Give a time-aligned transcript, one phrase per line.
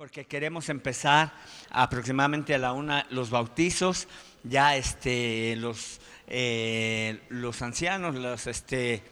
[0.00, 1.30] porque queremos empezar
[1.68, 4.08] aproximadamente a la una los bautizos,
[4.42, 9.02] ya este, los, eh, los ancianos, los, este,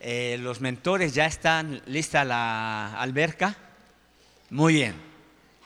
[0.00, 3.56] eh, los mentores, ya están lista la alberca.
[4.50, 4.94] Muy bien,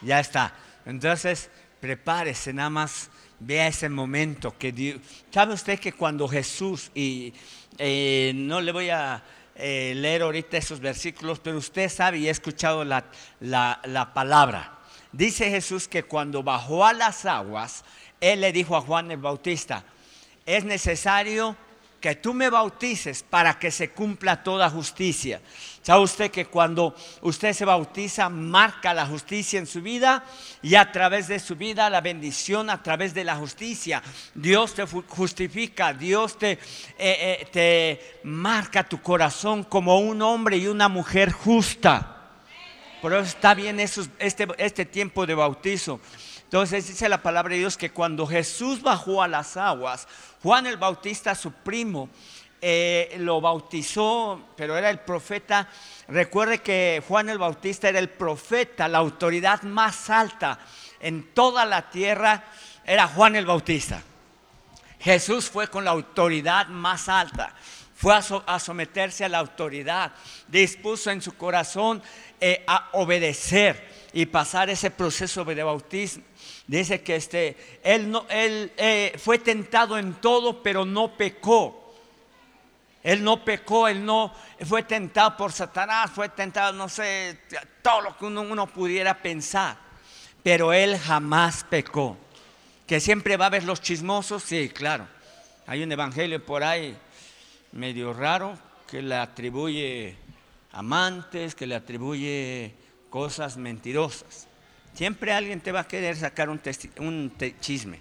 [0.00, 0.54] ya está.
[0.86, 1.50] Entonces,
[1.80, 3.10] prepárese, nada más
[3.40, 5.00] vea ese momento que Dios.
[5.32, 7.34] ¿Sabe usted que cuando Jesús, y
[7.78, 9.24] eh, no le voy a
[9.58, 13.04] eh, leer ahorita esos versículos, pero usted sabe y ha escuchado la,
[13.40, 14.78] la palabra.
[15.12, 17.84] Dice Jesús que cuando bajó a las aguas,
[18.20, 19.84] Él le dijo a Juan el Bautista,
[20.46, 21.56] es necesario
[22.00, 25.40] que tú me bautices para que se cumpla toda justicia.
[25.82, 30.24] ¿Sabe usted que cuando usted se bautiza marca la justicia en su vida
[30.62, 34.02] y a través de su vida la bendición a través de la justicia?
[34.34, 36.58] Dios te justifica, Dios te, eh,
[36.98, 42.16] eh, te marca tu corazón como un hombre y una mujer justa.
[43.00, 46.00] Por eso está bien este, este tiempo de bautizo.
[46.48, 50.08] Entonces dice la palabra de Dios que cuando Jesús bajó a las aguas,
[50.42, 52.08] Juan el Bautista, su primo,
[52.62, 55.68] eh, lo bautizó, pero era el profeta.
[56.08, 60.58] Recuerde que Juan el Bautista era el profeta, la autoridad más alta
[61.00, 62.42] en toda la tierra
[62.82, 64.02] era Juan el Bautista.
[65.00, 67.54] Jesús fue con la autoridad más alta,
[67.98, 70.12] fue a, someterse a la autoridad,
[70.46, 72.00] dispuso en su corazón
[72.40, 76.22] eh, a obedecer y pasar ese proceso de bautismo.
[76.68, 81.92] Dice que este, él, no, él eh, fue tentado en todo, pero no pecó.
[83.02, 84.32] Él no pecó, él no
[84.64, 87.40] fue tentado por Satanás, fue tentado, no sé,
[87.82, 89.76] todo lo que uno, uno pudiera pensar.
[90.44, 92.16] Pero él jamás pecó.
[92.86, 95.08] Que siempre va a haber los chismosos, sí, claro.
[95.66, 96.96] Hay un evangelio por ahí
[97.72, 100.16] medio raro que le atribuye
[100.72, 102.74] amantes, que le atribuye
[103.10, 104.48] cosas mentirosas.
[104.94, 106.60] Siempre alguien te va a querer sacar un,
[107.60, 108.00] chisme.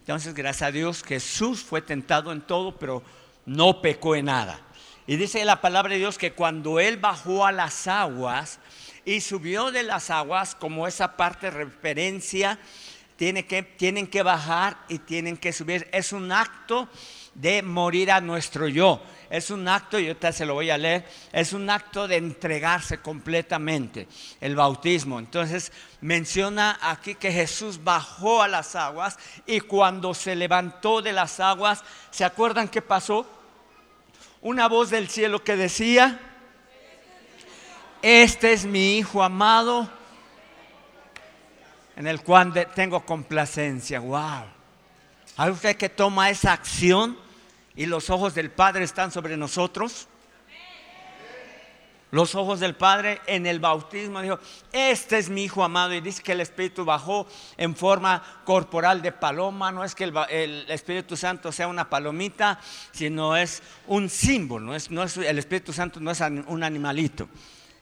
[0.00, 3.02] Entonces, gracias a Dios, Jesús fue tentado en todo, pero
[3.44, 4.60] no pecó en nada.
[5.06, 8.58] Y dice la palabra de Dios que cuando Él bajó a las aguas
[9.04, 12.58] y subió de las aguas, como esa parte referencia,
[13.16, 15.88] tiene que, tienen que bajar y tienen que subir.
[15.92, 16.88] Es un acto
[17.36, 19.00] de morir a nuestro yo.
[19.28, 22.98] Es un acto, y ahorita se lo voy a leer, es un acto de entregarse
[22.98, 24.06] completamente,
[24.40, 25.18] el bautismo.
[25.18, 31.40] Entonces menciona aquí que Jesús bajó a las aguas y cuando se levantó de las
[31.40, 33.28] aguas, ¿se acuerdan qué pasó?
[34.42, 36.20] Una voz del cielo que decía,
[38.00, 39.90] este es mi Hijo amado,
[41.96, 43.98] en el cual tengo complacencia.
[43.98, 44.44] ¡Wow!
[45.36, 47.25] ¿Hay usted que toma esa acción?
[47.76, 50.08] Y los ojos del Padre están sobre nosotros.
[52.12, 54.38] Los ojos del Padre en el bautismo dijo,
[54.72, 57.26] este es mi Hijo amado y dice que el Espíritu bajó
[57.56, 62.60] en forma corporal de paloma, no es que el, Espíritu Santo sea una palomita,
[62.92, 67.28] sino es un símbolo, no es, no es, el Espíritu Santo no es un animalito,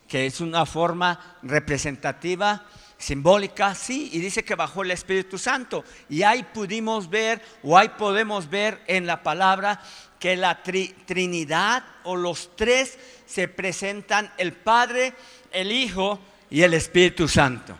[0.09, 2.65] que es una forma representativa
[2.99, 5.85] simbólica, sí, y dice que bajó el Espíritu Santo.
[6.09, 9.81] Y ahí pudimos ver, o ahí podemos ver en la palabra
[10.19, 15.13] que la Trinidad o los tres se presentan el Padre,
[15.53, 16.19] el Hijo
[16.51, 17.77] y el Espíritu Santo.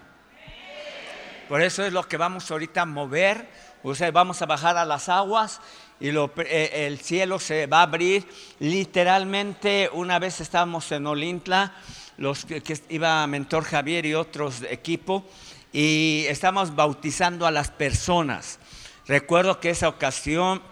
[1.49, 3.49] Por eso es lo que vamos ahorita a mover.
[3.83, 5.61] O sea, vamos a bajar a las aguas
[6.01, 8.27] y eh, el cielo se va a abrir.
[8.59, 11.73] Literalmente, una vez estábamos en Olintla
[12.17, 15.25] los que, iba Mentor Javier y otros equipo,
[15.73, 18.59] y estamos bautizando a las personas.
[19.07, 20.63] Recuerdo que esa ocasión,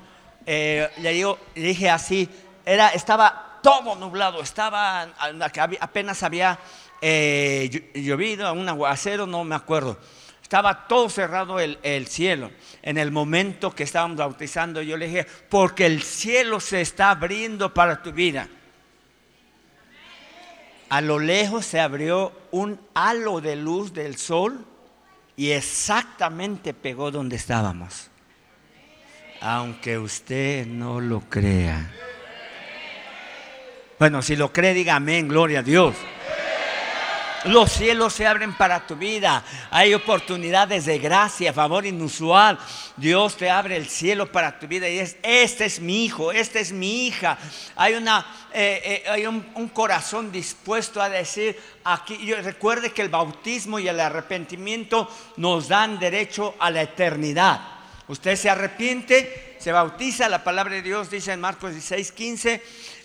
[0.47, 2.29] eh, le, dije así,
[2.65, 5.03] era, estaba todo nublado, estaba,
[5.81, 6.59] apenas había
[7.01, 9.99] eh, llovido, un aguacero, no me acuerdo.
[10.41, 12.51] Estaba todo cerrado el, el, cielo.
[12.83, 17.73] En el momento que estábamos bautizando, yo le dije, porque el cielo se está abriendo
[17.73, 18.49] para tu vida
[20.93, 24.63] a lo lejos se abrió un halo de luz del sol
[25.37, 28.11] y exactamente pegó donde estábamos.
[29.41, 31.91] Aunque usted no lo crea.
[33.99, 35.97] Bueno, si lo cree, diga amén, gloria a Dios.
[37.45, 39.45] Los cielos se abren para tu vida.
[39.71, 42.57] Hay oportunidades de gracia, favor inusual.
[42.97, 46.61] Dios te abre el cielo para tu vida y es, este es mi hijo, esta
[46.61, 47.37] es mi hija.
[47.75, 49.43] Hay, una, eh, eh, hay un,
[49.75, 56.55] corazón dispuesto a decir, aquí, recuerde que el bautismo y el arrepentimiento nos dan derecho
[56.61, 57.61] a la eternidad.
[58.07, 62.63] Usted se arrepiente, se bautiza, la palabra de Dios dice en Marcos 16, 15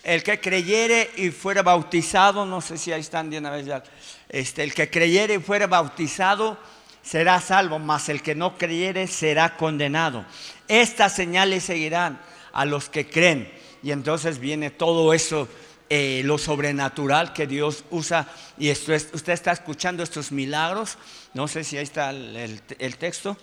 [0.08, 3.84] el que creyere y fuera bautizado, no sé si ahí están de una ya,
[4.30, 6.58] este, el que creyere y fuera bautizado
[7.02, 10.26] será salvo, mas el que no creyere será condenado.
[10.68, 12.20] Estas señales seguirán
[12.52, 13.52] a los que creen.
[13.82, 15.48] Y entonces viene todo eso,
[15.90, 18.28] eh, lo sobrenatural que Dios usa.
[18.58, 20.98] Y esto usted está escuchando estos milagros.
[21.34, 23.38] No sé si ahí está el, el texto,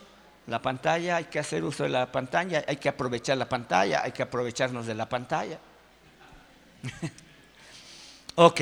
[0.47, 1.17] la pantalla.
[1.17, 4.87] Hay que hacer uso de la pantalla, hay que aprovechar la pantalla, hay que aprovecharnos
[4.87, 5.59] de la pantalla.
[8.35, 8.61] ok,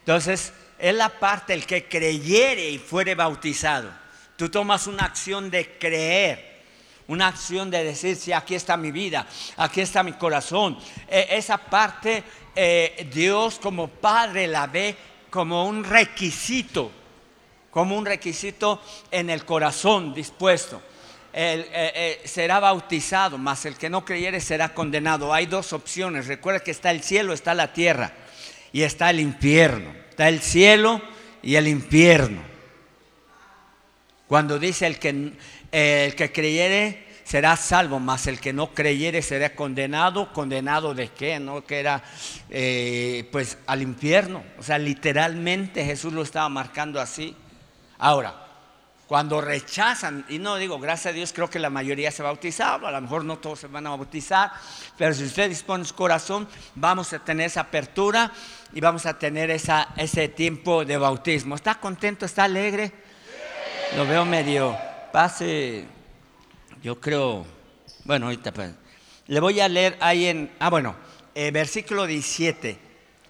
[0.00, 0.52] entonces
[0.84, 3.90] es la parte el que creyere y fuere bautizado.
[4.36, 6.60] Tú tomas una acción de creer,
[7.08, 9.26] una acción de decir, sí, aquí está mi vida,
[9.56, 10.76] aquí está mi corazón.
[11.08, 12.22] E, esa parte
[12.54, 14.94] eh, Dios como Padre la ve
[15.30, 16.92] como un requisito,
[17.70, 20.82] como un requisito en el corazón dispuesto.
[21.32, 25.32] Eh, eh, será bautizado, mas el que no creyere será condenado.
[25.32, 26.26] Hay dos opciones.
[26.26, 28.12] Recuerda que está el cielo, está la tierra
[28.70, 30.03] y está el infierno.
[30.14, 31.02] Está el cielo
[31.42, 32.40] y el infierno.
[34.28, 35.32] Cuando dice el que,
[35.72, 40.32] el que creyere será salvo, mas el que no creyere será condenado.
[40.32, 41.40] ¿Condenado de qué?
[41.40, 41.64] ¿No?
[41.64, 42.04] Que era
[42.48, 44.44] eh, pues al infierno.
[44.56, 47.34] O sea, literalmente Jesús lo estaba marcando así.
[47.98, 48.43] Ahora,
[49.06, 52.90] cuando rechazan, y no digo, gracias a Dios, creo que la mayoría se bautizado, a
[52.90, 54.52] lo mejor no todos se van a bautizar,
[54.96, 58.32] pero si usted dispone su corazón, vamos a tener esa apertura
[58.72, 61.54] y vamos a tener esa, ese tiempo de bautismo.
[61.54, 62.24] ¿Está contento?
[62.24, 62.92] ¿Está alegre?
[63.96, 64.76] Lo veo medio,
[65.12, 65.86] pase,
[66.82, 67.46] yo creo,
[68.04, 68.72] bueno, ahorita pues,
[69.26, 70.96] le voy a leer ahí en, ah, bueno,
[71.34, 72.78] eh, versículo 17.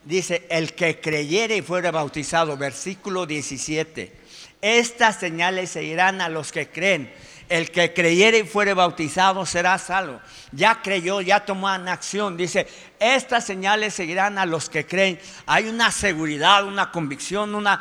[0.04, 4.23] Dice, el que creyere y fuera bautizado, versículo 17.
[4.64, 7.12] Estas señales seguirán a los que creen
[7.48, 10.20] el que creyere y fuere bautizado será salvo.
[10.52, 12.36] Ya creyó, ya tomó una acción.
[12.36, 12.66] Dice,
[12.98, 15.18] estas señales seguirán a los que creen.
[15.46, 17.80] Hay una seguridad, una convicción, una,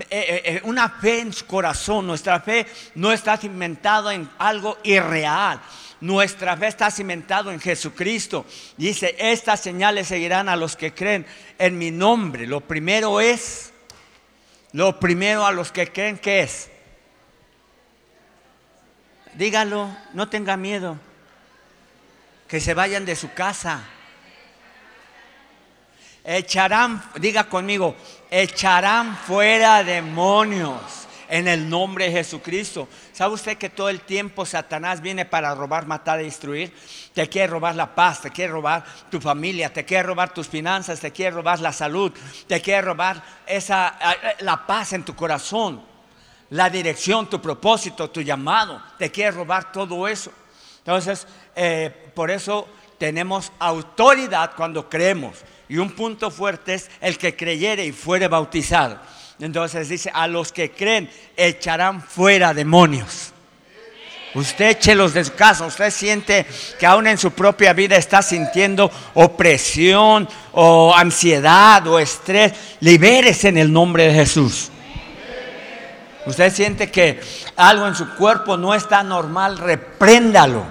[0.00, 2.06] eh, eh, eh, una fe en su corazón.
[2.06, 2.66] Nuestra fe
[2.96, 5.60] no está cimentada en algo irreal.
[6.00, 8.44] Nuestra fe está cimentada en Jesucristo.
[8.76, 11.24] Dice, estas señales seguirán a los que creen
[11.56, 12.46] en mi nombre.
[12.46, 13.73] Lo primero es,
[14.74, 16.68] lo primero a los que creen que es
[19.36, 20.98] dígalo, no tenga miedo.
[22.48, 23.82] Que se vayan de su casa.
[26.24, 27.96] Echarán, diga conmigo,
[28.30, 31.03] echarán fuera demonios
[31.34, 32.88] en el nombre de Jesucristo.
[33.12, 36.72] ¿Sabe usted que todo el tiempo Satanás viene para robar, matar y destruir?
[37.12, 41.00] Te quiere robar la paz, te quiere robar tu familia, te quiere robar tus finanzas,
[41.00, 42.12] te quiere robar la salud,
[42.46, 43.98] te quiere robar esa,
[44.38, 45.94] la paz en tu corazón
[46.50, 48.80] la dirección, tu propósito, tu llamado.
[48.96, 50.30] Te quiere robar todo eso.
[50.78, 51.26] Entonces,
[51.56, 55.38] eh, por eso tenemos autoridad cuando creemos.
[55.68, 59.00] Y un punto fuerte es el que creyere y fuere bautizado.
[59.40, 63.32] Entonces dice, a los que creen echarán fuera demonios.
[64.34, 65.64] Usted échelos de su casa.
[65.64, 66.44] Usted siente
[66.78, 72.52] que aún en su propia vida está sintiendo opresión o ansiedad o estrés.
[72.80, 74.70] Libérese en el nombre de Jesús.
[76.26, 77.20] Usted siente que
[77.54, 80.64] algo en su cuerpo no está normal, repréndalo.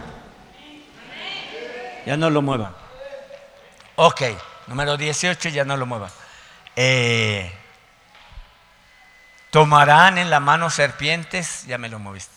[2.06, 2.76] Ya no lo mueva.
[3.96, 4.24] Ok,
[4.68, 6.10] número 18, ya no lo mueva.
[6.76, 7.50] Eh,
[9.54, 12.34] tomarán en la mano serpientes, ya me lo moviste.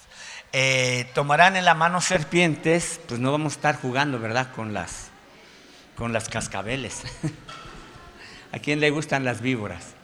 [0.52, 4.52] Eh, tomarán en la mano serpientes, pues no vamos a estar jugando, ¿verdad?
[4.54, 5.08] Con las,
[5.96, 7.04] con las cascabeles.
[8.52, 9.94] ¿A quién le gustan las víboras?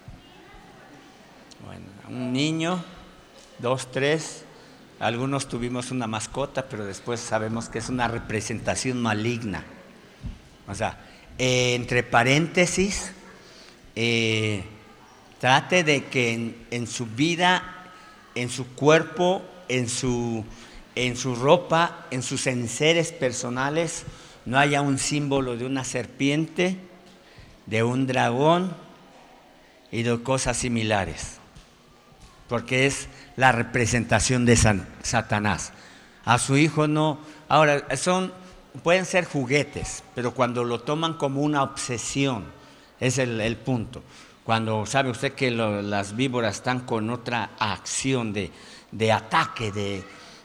[1.66, 2.82] Bueno, un niño
[3.58, 4.46] dos, tres.
[4.98, 9.64] Algunos tuvimos una mascota, pero después sabemos que es una representación maligna.
[10.66, 10.98] O sea,
[11.36, 13.12] eh, entre paréntesis,
[13.96, 14.64] eh,
[15.42, 17.64] trate de que en, su vida,
[18.36, 20.44] en su cuerpo, en su,
[20.94, 24.04] en su ropa, en sus enseres personales,
[24.44, 26.76] no haya un símbolo de una serpiente,
[27.66, 28.72] de un dragón
[29.90, 31.38] y de cosas similares.
[32.48, 34.56] Porque es la representación de
[35.02, 35.72] Satanás.
[36.24, 37.18] A su hijo no.
[37.48, 38.32] Ahora, son,
[38.84, 42.44] pueden ser juguetes, pero cuando lo toman como una obsesión,
[43.00, 44.04] es el, punto.
[44.44, 48.50] Cuando sabe usted que las víboras están con otra acción de,
[48.90, 50.02] de ataque, de,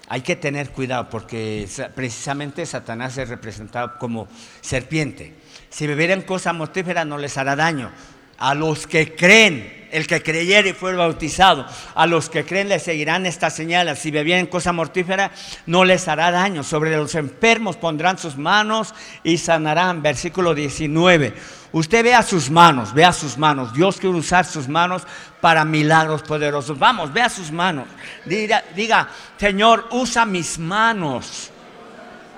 [0.08, 4.28] hay que tener cuidado porque precisamente Satanás es representado como
[4.62, 5.34] serpiente.
[5.70, 7.92] Si bebieran cosa mortífera no les hará daño.
[8.38, 11.66] A los que creen el que creyere y fuere bautizado,
[11.96, 14.00] a los que creen les seguirán estas señales.
[14.00, 15.32] Si bebieren cosa mortífera,
[15.66, 16.64] no les hará daño.
[16.64, 20.02] Sobre los enfermos pondrán sus manos y sanarán.
[20.02, 21.34] Versículo 19.
[21.72, 23.74] Usted vea sus manos, vea sus manos.
[23.74, 25.04] Dios quiere usar sus manos
[25.42, 26.80] para milagros poderosos.
[26.80, 27.86] Vamos, vea sus manos.
[28.26, 31.52] Diga, diga Señor, usa mis manos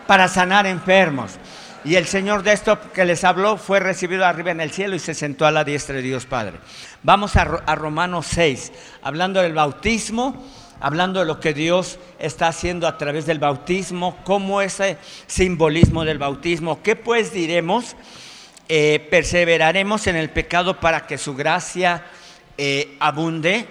[0.08, 1.34] para sanar enfermos.
[1.86, 5.00] Y el Señor de esto que les habló fue recibido arriba en el cielo y
[5.00, 6.58] se sentó a la diestra de Dios Padre.
[7.02, 10.46] Vamos a, Romanos 6, hablando del bautismo,
[10.82, 16.18] hablando de lo que Dios está haciendo a través del bautismo, cómo ese simbolismo del
[16.18, 16.84] bautismo.
[16.84, 17.96] ¿Qué pues diremos?
[18.68, 22.04] Eh, perseveraremos en el pecado para que su gracia
[22.58, 23.66] eh, abunde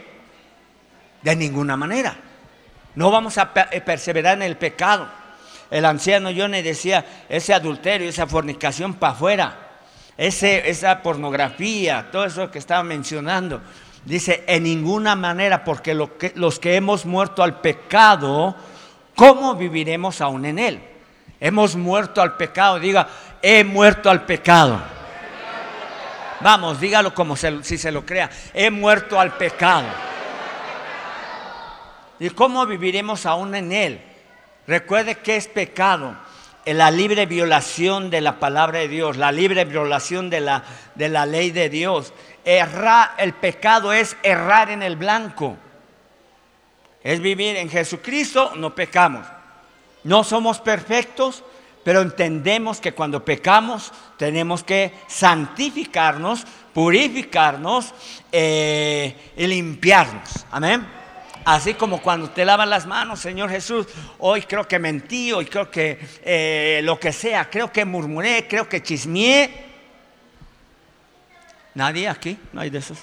[1.20, 2.16] de ninguna manera.
[2.94, 5.06] No vamos a eh, perseverar en el pecado.
[5.70, 9.67] El anciano Johnny decía, ese adulterio, esa fornicación para afuera
[10.18, 13.62] esa pornografía, todo eso que estaba mencionando.
[14.04, 18.56] Dice, en ninguna manera, porque los que hemos muerto al pecado,
[19.14, 20.82] ¿cómo viviremos aún en él?
[21.40, 23.08] Hemos muerto al pecado, diga,
[23.40, 24.80] he muerto al pecado.
[26.40, 29.86] Vamos, dígalo como si se lo crea, he muerto al pecado.
[32.18, 34.00] ¿Y cómo viviremos aún en él?
[34.66, 36.16] Recuerde que es pecado
[36.74, 41.26] la libre violación de la palabra de Dios, la libre violación de la, de la
[41.26, 42.12] ley de Dios.
[42.44, 45.56] Errar, el pecado es errar en el blanco.
[47.02, 49.26] Es vivir en Jesucristo, no pecamos.
[50.04, 51.42] No somos perfectos,
[51.84, 56.44] pero entendemos que cuando pecamos tenemos que santificarnos,
[56.74, 57.94] purificarnos
[58.30, 60.44] eh, y limpiarnos.
[60.50, 60.86] Amén.
[61.48, 63.86] Así como cuando te lavas las manos, Señor Jesús,
[64.18, 68.68] hoy creo que mentí, hoy creo que eh, lo que sea, creo que murmuré, creo
[68.68, 69.48] que chismeé.
[71.72, 72.36] ¿Nadie aquí?
[72.52, 72.98] ¿No hay de esos?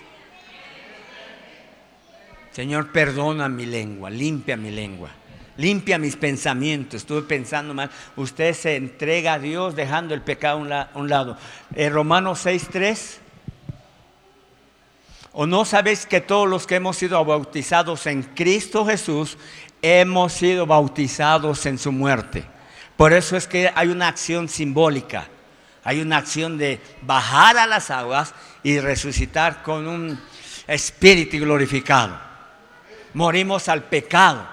[2.52, 5.10] Señor, perdona mi lengua, limpia mi lengua,
[5.58, 7.02] limpia mis pensamientos.
[7.02, 7.90] Estuve pensando mal.
[8.16, 11.36] Usted se entrega a Dios dejando el pecado a un, lado.
[11.74, 13.25] Eh, Romanos 6.3
[15.38, 19.38] ¿O no sabéis que todos los que hemos sido bautizados en Cristo Jesús
[19.82, 22.46] hemos sido bautizados en su muerte?
[22.96, 25.28] Por eso es que hay una acción simbólica.
[25.84, 30.18] Hay una acción de bajar a las aguas y resucitar con un
[30.68, 32.18] espíritu glorificado.
[33.14, 34.48] Morimos al pecado.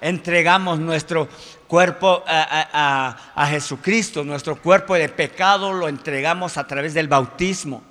[0.00, 1.28] Entregamos nuestro
[1.68, 4.24] cuerpo a, a Jesucristo.
[4.24, 7.84] Nuestro cuerpo de pecado lo entregamos a través del bautismo.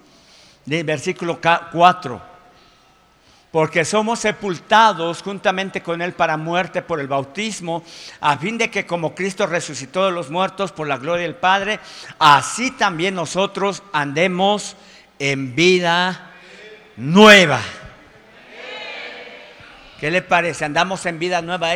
[0.66, 2.33] Versículo 4
[3.54, 7.84] porque somos sepultados juntamente con Él para muerte por el bautismo,
[8.20, 11.80] a fin de que como Cristo resucitó de los muertos por la gloria del Padre,
[12.18, 14.76] así también nosotros andemos
[15.20, 16.32] en vida
[16.98, 17.62] nueva.
[20.00, 20.66] ¿Qué le parece?
[20.66, 21.76] Andamos en vida nueva.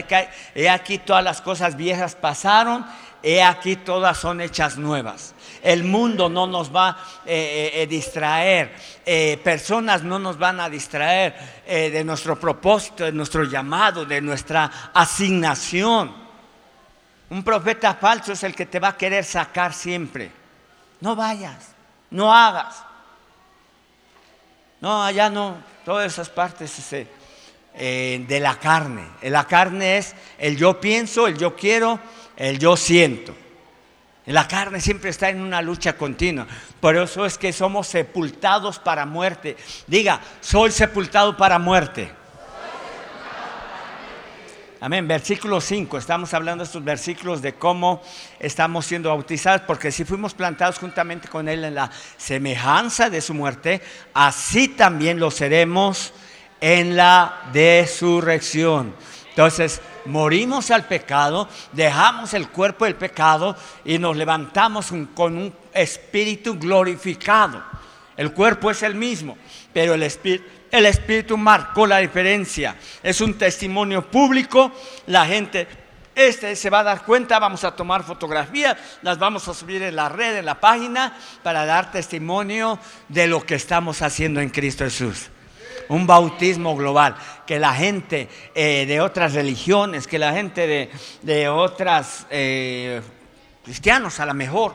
[0.55, 2.87] He aquí todas las cosas viejas pasaron,
[3.27, 5.35] he aquí todas son hechas nuevas.
[5.61, 8.73] El mundo no nos va a eh, eh, distraer,
[9.05, 14.91] eh, personas no nos van a distraer de nuestro propósito, de nuestro llamado, de nuestra
[14.93, 16.15] asignación.
[17.29, 20.31] Un profeta falso es el que te va a querer sacar siempre.
[21.01, 21.75] No vayas,
[22.11, 22.81] no hagas.
[24.79, 26.89] No, allá no, todas esas partes
[27.73, 29.05] de la carne.
[29.23, 31.99] La carne es el yo pienso, el yo quiero,
[32.37, 33.35] el yo siento.
[34.27, 36.47] La carne siempre está en una lucha continua.
[36.81, 39.55] Por eso es que somos sepultados para muerte.
[39.87, 42.11] Diga, soy sepultado para muerte.
[44.81, 45.07] Amén.
[45.07, 45.97] Versículo 5.
[45.97, 48.01] Estamos hablando de estos versículos de cómo
[48.37, 53.33] estamos siendo bautizados, porque si fuimos plantados juntamente con Él en la semejanza de su
[53.33, 53.81] muerte,
[54.13, 56.13] así también lo seremos
[56.61, 58.93] en la resurrección.
[59.37, 66.57] Entonces, morimos al pecado, dejamos el cuerpo del pecado y nos levantamos con un espíritu
[66.57, 67.63] glorificado.
[68.15, 69.37] El cuerpo es el mismo,
[69.71, 72.77] pero el espíritu, el espíritu marcó la diferencia.
[73.03, 74.71] Es un testimonio público,
[75.05, 75.67] la gente
[76.15, 79.95] este se va a dar cuenta, vamos a tomar fotografías, las vamos a subir en
[79.97, 84.83] la red, en la página, para dar testimonio de lo que estamos haciendo en Cristo
[84.83, 85.29] Jesús
[85.89, 87.15] un bautismo global,
[87.45, 90.89] que la gente eh, de otras religiones, que la gente de,
[91.21, 93.01] de otras eh,
[93.63, 94.73] cristianos a lo mejor,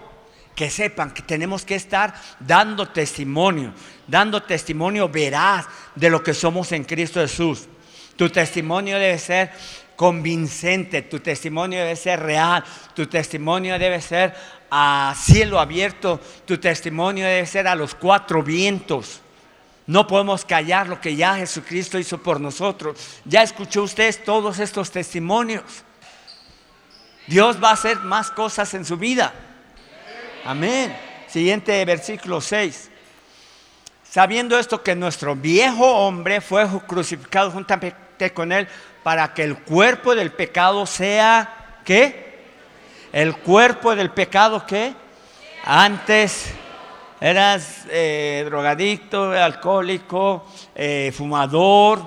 [0.55, 3.73] que sepan que tenemos que estar dando testimonio,
[4.07, 7.69] dando testimonio veraz de lo que somos en Cristo Jesús.
[8.17, 9.51] Tu testimonio debe ser
[9.97, 12.63] convincente, tu testimonio debe ser real,
[12.95, 14.35] tu testimonio debe ser
[14.71, 19.22] a cielo abierto, tu testimonio debe ser a los cuatro vientos.
[19.87, 22.97] No podemos callar lo que ya Jesucristo hizo por nosotros.
[23.25, 25.63] Ya escuchó usted todos estos testimonios.
[27.27, 29.33] Dios va a hacer más cosas en su vida.
[30.45, 30.97] Amén.
[31.29, 32.91] Siguiente versículo 6.
[34.09, 38.69] Sabiendo esto que nuestro viejo hombre fue crucificado juntamente con él
[39.03, 42.43] para que el cuerpo del pecado sea ¿qué?
[43.13, 44.95] El cuerpo del pecado ¿qué?
[45.65, 46.53] Antes
[47.23, 52.03] eras eh, drogadicto, alcohólico, eh, fumador,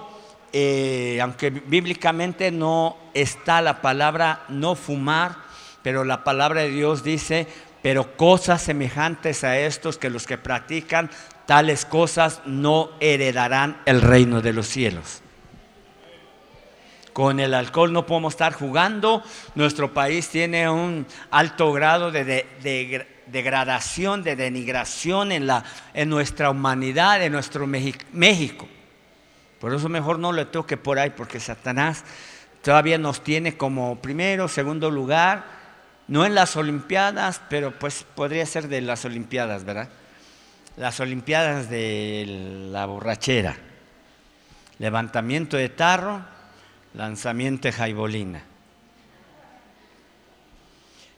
[0.51, 5.38] eh, aunque bíblicamente no está la palabra no fumar,
[5.81, 7.48] pero la palabra de Dios dice,
[7.81, 11.10] pero cosas semejantes a estos que los que practican
[11.45, 15.22] tales cosas no heredarán el reino de los cielos.
[17.13, 19.24] Con el alcohol no podemos estar jugando.
[19.53, 25.63] Nuestro país tiene un alto grado de, de degradación, de denigración en, la,
[25.94, 28.67] en nuestra humanidad, en nuestro México.
[29.60, 32.03] Por eso mejor no le toque por ahí, porque Satanás
[32.62, 35.46] todavía nos tiene como primero, segundo lugar,
[36.08, 39.89] no en las Olimpiadas, pero pues podría ser de las Olimpiadas, ¿verdad?
[40.77, 43.55] Las Olimpiadas de la borrachera,
[44.77, 46.22] levantamiento de tarro,
[46.94, 48.44] lanzamiento de jaibolina.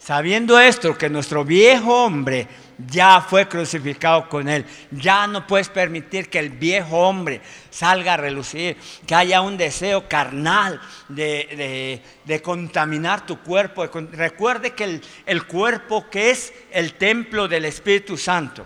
[0.08, 2.48] Sabiendo esto, que nuestro viejo hombre
[2.78, 8.16] ya fue crucificado con él, ya no puedes permitir que el viejo hombre salga a
[8.16, 12.02] relucir, que haya un deseo carnal de,
[12.42, 13.86] contaminar tu cuerpo.
[14.14, 18.66] Recuerde que el, el cuerpo que es el templo del Espíritu Santo.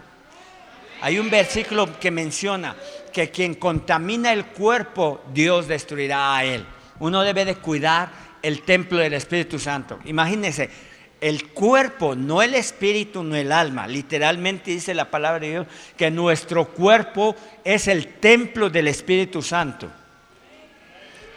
[1.02, 2.76] Hay un versículo que menciona
[3.12, 6.64] que quien contamina el cuerpo, Dios destruirá a él.
[7.00, 8.12] Uno debe de cuidar
[8.44, 10.00] el templo del Espíritu Santo.
[10.06, 10.91] Imagínense,
[11.22, 13.88] el cuerpo, no el espíritu, no el alma.
[13.88, 19.88] Literalmente dice la palabra de Dios que nuestro cuerpo es el templo del Espíritu Santo.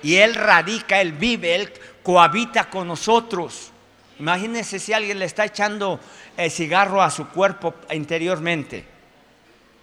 [0.03, 1.73] Y Él radica, Él vive, Él
[2.03, 3.71] cohabita con nosotros.
[4.19, 6.01] Imagínense si alguien le está echando
[6.37, 8.87] el cigarro a su cuerpo interiormente.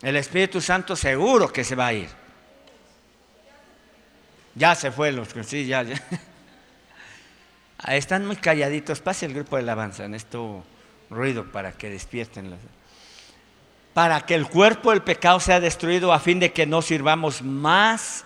[0.01, 2.09] El Espíritu Santo seguro que se va a ir.
[4.55, 5.83] Ya se fue los sí, ya.
[5.83, 5.95] ya.
[7.87, 9.01] Están muy calladitos.
[9.01, 10.63] Pase el grupo de alabanza en esto
[11.09, 12.55] ruido para que despierten.
[13.93, 18.23] Para que el cuerpo del pecado sea destruido a fin de que no sirvamos más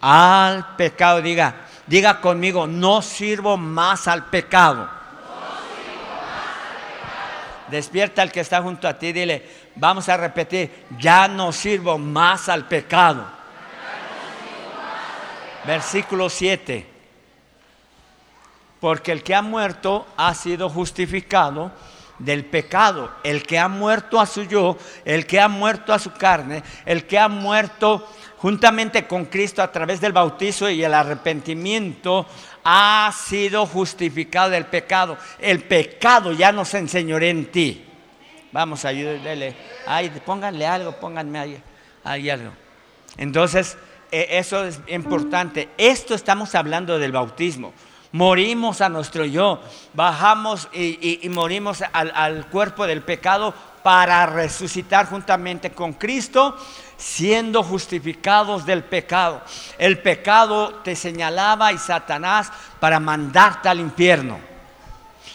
[0.00, 1.22] al pecado.
[1.22, 1.54] Diga,
[1.86, 4.90] diga conmigo, no sirvo más al pecado.
[7.70, 12.48] Despierta al que está junto a ti, dile, vamos a repetir, ya no sirvo más
[12.48, 13.26] al pecado.
[15.64, 16.95] Versículo 7
[18.80, 21.72] porque el que ha muerto ha sido justificado
[22.18, 23.10] del pecado.
[23.22, 27.06] El que ha muerto a su yo, el que ha muerto a su carne, el
[27.06, 28.06] que ha muerto
[28.38, 32.26] juntamente con Cristo a través del bautizo y el arrepentimiento,
[32.64, 35.16] ha sido justificado del pecado.
[35.38, 37.84] El pecado ya no se enseñoré en ti.
[38.52, 39.54] Vamos, a ayudarle.
[39.86, 41.62] Ay, pónganle algo, pónganme ahí,
[42.04, 42.52] ahí algo.
[43.16, 43.76] Entonces,
[44.10, 45.68] e, eso es importante.
[45.76, 47.72] Esto estamos hablando del bautismo.
[48.12, 49.60] Morimos a nuestro yo,
[49.92, 56.56] bajamos y, morimos al, al cuerpo del pecado para resucitar juntamente con Cristo,
[56.96, 59.42] siendo justificados del pecado.
[59.78, 64.38] El pecado te señalaba y Satanás para mandarte al infierno.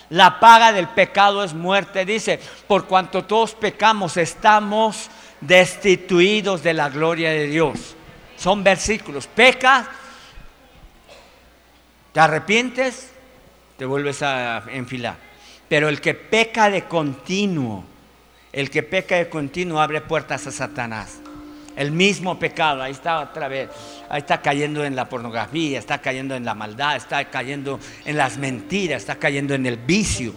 [0.09, 6.89] La paga del pecado es muerte, dice, por cuanto todos pecamos, estamos destituidos de la
[6.89, 7.95] gloria de Dios.
[8.35, 9.27] Son versículos.
[9.27, 9.87] Pecas
[12.13, 13.11] te arrepientes,
[13.77, 15.15] te vuelves a enfilar.
[15.67, 17.85] Pero el que peca de continuo,
[18.51, 21.19] el que peca de continuo abre puertas a Satanás.
[21.75, 23.69] El mismo pecado, ahí está otra vez,
[24.09, 28.37] ahí está cayendo en la pornografía, está cayendo en la maldad, está cayendo en las
[28.37, 30.33] mentiras, está cayendo en el vicio.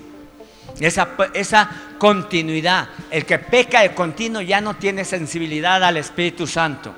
[0.79, 6.95] Esa, continuidad, el que peca de continuo ya no tiene sensibilidad al Espíritu Santo.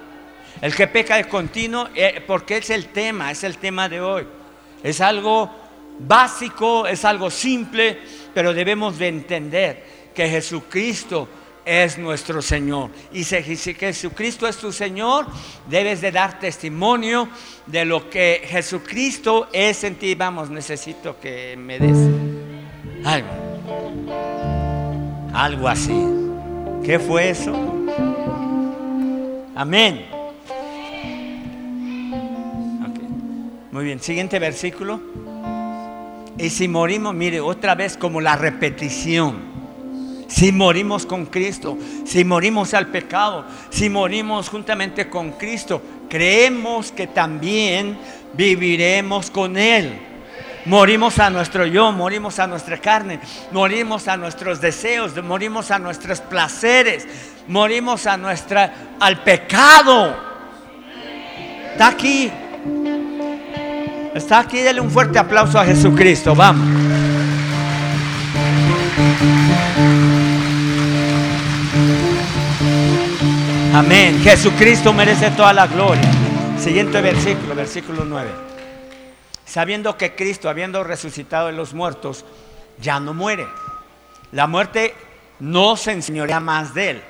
[0.60, 4.26] El que peca de continuo, eh, porque es el tema, es el tema de hoy.
[4.82, 5.50] Es algo
[5.98, 7.98] básico, es algo simple,
[8.34, 9.84] pero debemos de entender
[10.14, 11.28] que Jesucristo
[11.64, 12.90] es nuestro Señor.
[13.12, 15.26] Y si Jesucristo es tu Señor,
[15.68, 17.28] debes de dar testimonio
[17.66, 20.14] de lo que Jesucristo es en ti.
[20.14, 21.98] Vamos, necesito que me des
[23.04, 23.28] algo.
[25.34, 26.06] Algo así.
[26.84, 27.52] ¿Qué fue eso?
[29.56, 30.15] Amén.
[33.76, 34.98] Muy bien, siguiente versículo.
[36.38, 39.36] Y si morimos, mire, otra vez como la repetición.
[40.28, 47.06] Si morimos con Cristo, si morimos al pecado, si morimos juntamente con Cristo, creemos que
[47.06, 47.98] también
[48.32, 49.92] viviremos con Él.
[50.64, 53.20] Morimos a nuestro yo, morimos a nuestra carne,
[53.52, 57.06] morimos a nuestros deseos, morimos a nuestros placeres,
[57.46, 60.16] morimos a nuestra al pecado.
[61.74, 62.32] Está aquí.
[64.16, 66.35] Está aquí, dele un fuerte aplauso a Jesucristo.
[66.35, 66.66] Vamos.
[73.74, 74.20] Amén.
[74.22, 76.11] Jesucristo merece toda la gloria.
[76.59, 78.46] Siguiente versículo, versículo 9
[79.46, 82.26] sabiendo que Cristo, habiendo resucitado de los muertos,
[82.79, 83.46] ya no muere.
[84.33, 84.94] La muerte
[85.38, 87.02] no se enseñorea más de él.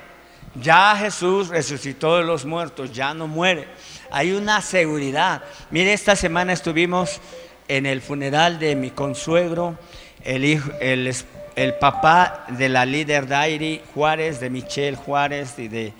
[0.61, 3.67] Ya Jesús resucitó de los muertos, ya no muere.
[4.11, 5.43] Hay una seguridad.
[5.71, 7.19] Mire, esta semana estuvimos
[7.67, 9.77] en el funeral de mi consuegro,
[10.23, 15.93] el, papá de la líder Dairi Juárez, de Michelle Juárez y de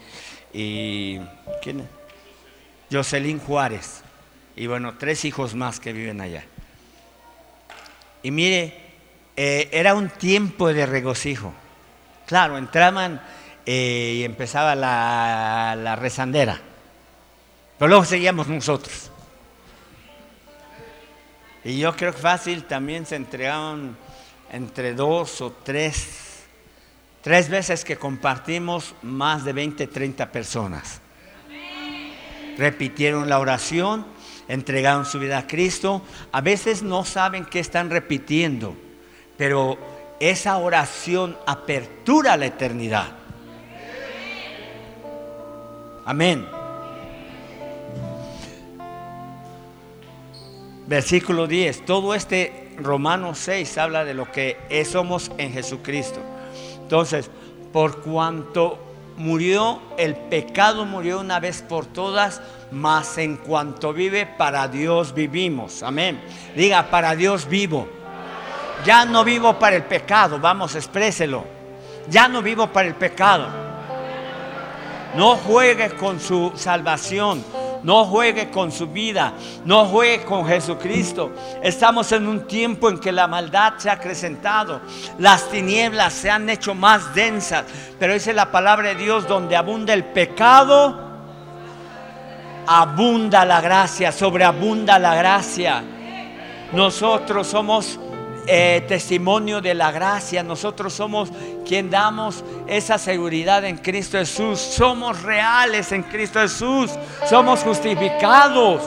[1.62, 1.88] ¿quién?
[2.92, 4.04] Jocelyn Juárez
[4.58, 6.44] y bueno, tres hijos más que viven allá.
[8.24, 8.76] Y mire,
[9.36, 11.54] eh, era un tiempo de regocijo.
[12.26, 13.22] Claro, entraban
[13.68, 16.60] eh, y empezaba la, la rezandera,
[17.78, 19.12] pero luego seguíamos nosotros.
[21.64, 23.96] Y yo creo que fácil también se entregaban
[24.52, 26.46] entre dos o tres,
[27.22, 31.02] tres veces que compartimos más de 20, 30 personas.
[32.58, 36.02] Repitieron la oración entregaron su vida a Cristo,
[36.32, 38.76] a veces no saben qué están repitiendo,
[39.38, 39.78] pero
[40.20, 43.17] esa oración apertura la eternidad.
[46.08, 46.48] Amén.
[50.88, 51.86] Versículo 10.
[51.86, 54.58] Todo este Romanos 6 habla de lo que
[54.90, 56.22] somos en Jesucristo.
[56.82, 57.30] Entonces,
[57.74, 58.80] por cuanto
[59.18, 62.42] murió, el pecado murió una vez por todas,
[62.72, 65.84] mas en cuanto vive, para Dios vivimos.
[65.84, 66.22] Amén.
[66.56, 67.86] Diga, para Dios vivo.
[68.86, 71.44] Ya no vivo para el pecado, vamos, expréselo.
[72.10, 73.67] Ya no vivo para el pecado.
[75.16, 77.44] No juegue con su salvación.
[77.84, 81.32] No juegue con su vida, no juegue con Jesucristo.
[81.62, 84.82] Estamos en un tiempo en que la maldad se ha acrecentado,
[85.20, 87.66] las tinieblas se han hecho más densas,
[88.00, 91.00] pero dice la palabra de Dios, donde abunda el pecado,
[92.66, 95.84] abunda la gracia, sobreabunda la gracia.
[96.74, 98.00] Nosotros somos
[98.48, 100.42] eh, testimonio de la gracia.
[100.42, 101.30] Nosotros somos
[101.66, 104.60] quien damos esa seguridad en Cristo Jesús.
[104.60, 106.92] Somos reales en Cristo Jesús.
[107.30, 108.82] Somos justificados.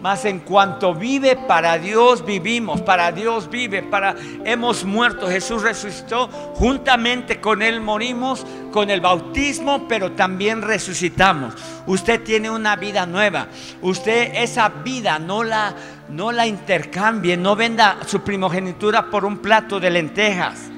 [0.00, 5.28] Mas en cuanto vive para Dios vivimos, para Dios vive, para hemos muerto.
[5.28, 11.54] Jesús resucitó, juntamente con él morimos con el bautismo, pero también resucitamos.
[11.86, 13.48] Usted tiene una vida nueva.
[13.82, 15.74] Usted esa vida no la
[16.10, 20.70] no la intercambie, no venda su primogenitura por un plato de lentejas,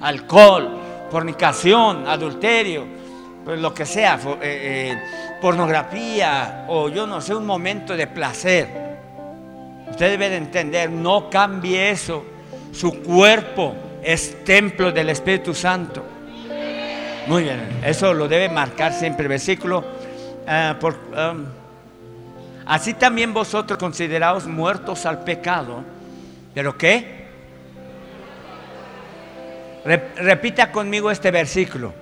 [0.00, 0.78] alcohol,
[1.10, 2.84] fornicación, adulterio,
[3.44, 5.02] pues lo que sea, eh, eh,
[5.40, 8.80] pornografía o yo no sé, un momento de placer.
[9.90, 12.24] Usted debe de entender, no cambie eso.
[12.72, 16.04] Su cuerpo es templo del Espíritu Santo.
[17.26, 19.26] Muy bien, eso lo debe marcar siempre.
[19.26, 19.84] Versículo
[20.46, 21.44] ah, por, um,
[22.70, 25.82] Así también vosotros consideraos muertos al pecado.
[26.54, 27.18] ¿Pero qué?
[29.84, 31.92] repita conmigo este versículo.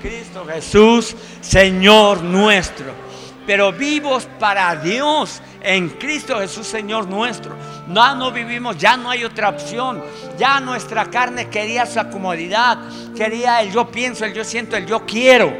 [0.00, 3.05] Cristo Jesús, Señor nuestro.
[3.46, 7.54] Pero vivos para Dios en Cristo Jesús, Señor nuestro.
[7.86, 10.02] No, no vivimos, ya no hay otra opción.
[10.36, 12.78] Ya nuestra carne quería su comodidad,
[13.16, 15.52] quería el yo pienso, el yo siento, el yo quiero.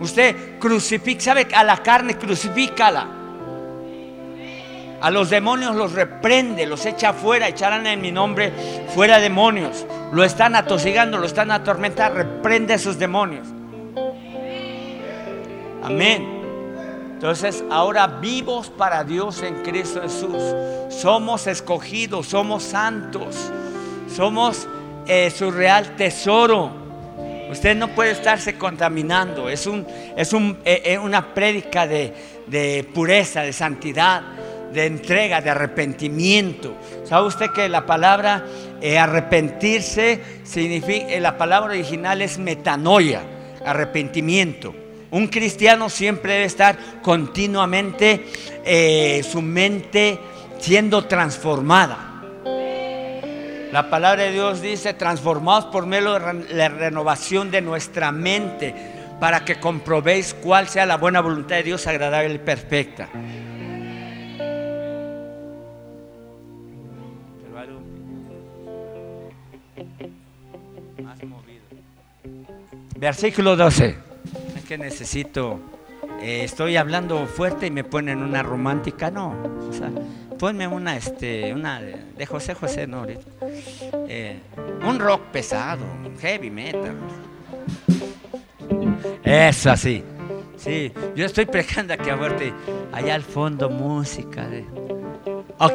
[0.00, 1.48] Usted crucifica, ¿sabe?
[1.54, 3.06] A la carne crucifícala.
[5.00, 8.52] A los demonios los reprende, los echa fuera, echarán en mi nombre
[8.94, 9.84] fuera demonios.
[10.12, 13.46] Lo están atosigando, lo están atormentando, reprende a esos demonios.
[15.82, 16.43] Amén.
[17.24, 20.42] Entonces, ahora vivos para Dios en Cristo Jesús.
[20.90, 23.50] Somos escogidos, somos santos,
[24.14, 24.68] somos
[25.06, 26.70] eh, su real tesoro.
[27.50, 29.48] Usted no puede estarse contaminando.
[29.48, 34.20] Es, un, es un, eh, eh, una prédica de, pureza, de santidad,
[34.74, 36.74] de entrega, de arrepentimiento.
[37.04, 38.44] ¿Sabe usted que la palabra
[39.00, 43.22] arrepentirse significa, la palabra original es metanoia,
[43.64, 44.83] arrepentimiento?
[45.14, 48.26] Un cristiano siempre debe estar continuamente
[48.64, 50.18] eh, su mente
[50.58, 52.20] siendo transformada.
[53.70, 58.74] La palabra de Dios dice, transformados por medio de la renovación de nuestra mente,
[59.20, 63.08] para que comprobéis cuál sea la buena voluntad de Dios agradable y perfecta.
[72.96, 74.03] Versículo 12.
[74.66, 75.60] Que necesito,
[76.22, 79.30] eh, estoy hablando fuerte y me ponen una romántica, no.
[79.68, 79.72] O
[80.38, 83.06] ponme una, este, una de José José, no,
[84.08, 84.38] eh,
[84.86, 85.84] un rock pesado,
[86.20, 86.96] heavy metal.
[89.22, 90.02] Eso así.
[90.56, 92.52] Sí, yo estoy pregando aquí a.
[92.92, 94.64] Allá al fondo música de...
[95.58, 95.72] Ok,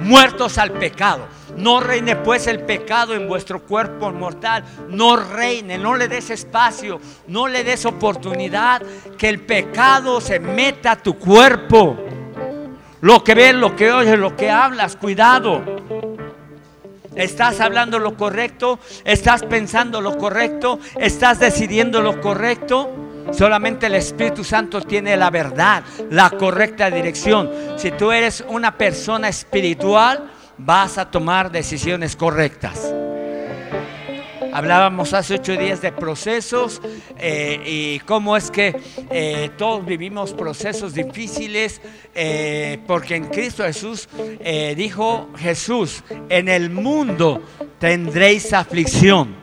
[0.00, 1.26] muertos al pecado.
[1.56, 4.64] No reine pues el pecado en vuestro cuerpo mortal.
[4.90, 8.82] No reine, no le des espacio, no le des oportunidad
[9.16, 11.96] que el pecado se meta a tu cuerpo.
[13.00, 15.62] Lo que ves, lo que oyes, lo que hablas, cuidado.
[17.14, 18.78] ¿Estás hablando lo correcto?
[19.04, 20.80] ¿Estás pensando lo correcto?
[20.96, 23.03] ¿Estás decidiendo lo correcto?
[23.32, 27.50] Solamente el Espíritu Santo tiene la verdad, la correcta dirección.
[27.76, 32.94] Si tú eres una persona espiritual, vas a tomar decisiones correctas.
[34.54, 36.80] Hablábamos hace ocho días de procesos
[37.18, 41.80] eh, y cómo es que eh, todos vivimos procesos difíciles
[42.14, 44.08] eh, porque en Cristo Jesús
[44.76, 47.42] dijo Jesús, en el mundo
[47.80, 49.34] tendréis aflicción.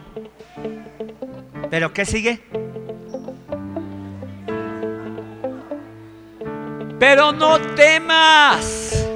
[1.70, 2.71] ¿Pero qué sigue?
[7.02, 9.08] Pero no temas.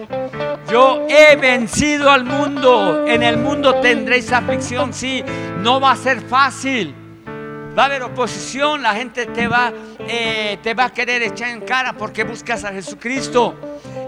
[0.72, 3.06] Yo he vencido al mundo.
[3.06, 4.92] En el mundo tendréis aflicción.
[4.92, 5.24] Sí,
[5.60, 6.96] no va a ser fácil.
[7.78, 8.82] Va a haber oposición.
[8.82, 12.70] La gente te va, eh, te va a querer echar en cara porque buscas a
[12.70, 13.54] Jesucristo.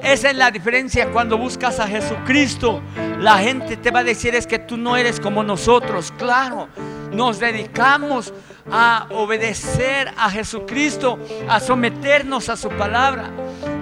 [0.02, 2.82] Esa es la diferencia cuando buscas a Jesucristo.
[3.20, 6.12] La gente te va a decir es que tú no eres como nosotros.
[6.18, 6.68] Claro,
[7.12, 8.34] nos dedicamos
[8.72, 13.32] a obedecer a Jesucristo, a someternos a su palabra.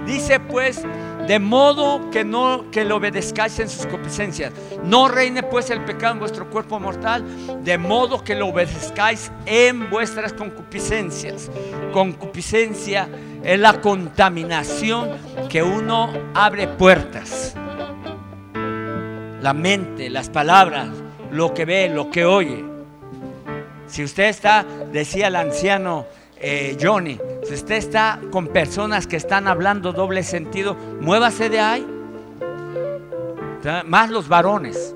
[0.06, 0.82] Dice pues,
[1.26, 4.52] de modo que no que lo obedezcáis en sus concupiscencias.
[4.84, 7.24] No reine pues el pecado en vuestro cuerpo mortal,
[7.64, 11.50] de modo que lo obedezcáis en vuestras concupiscencias.
[11.92, 13.08] Concupiscencia
[13.42, 15.10] es la contaminación
[15.48, 17.54] que uno abre puertas.
[19.42, 20.88] La mente, las palabras,
[21.30, 22.75] lo que ve, lo que oye.
[23.86, 26.06] Si usted está, decía el anciano
[26.38, 31.86] eh, Johnny, si usted está con personas que están hablando doble sentido, muévase de ahí.
[33.84, 34.94] Más los varones.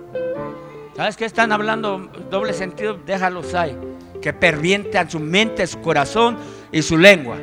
[0.96, 2.94] ¿Sabes qué están hablando doble sentido?
[2.94, 3.76] Déjalos ahí.
[4.20, 6.37] Que pervientan su mente, su corazón
[6.70, 7.37] y su lengua.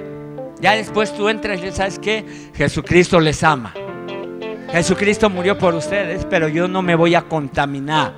[0.59, 3.73] Ya después tú entras y sabes que Jesucristo les ama.
[4.71, 8.13] Jesucristo murió por ustedes, pero yo no me voy a contaminar.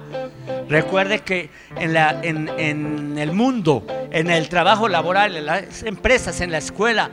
[0.68, 6.52] Recuerde que en, la, en, el mundo, en el trabajo laboral, en las empresas, en
[6.52, 7.10] la escuela,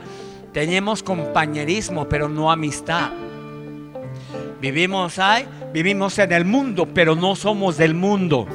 [0.53, 3.09] tenemos compañerismo, pero no amistad.
[4.61, 8.47] Vivimos ahí, vivimos en el mundo, pero no somos del mundo.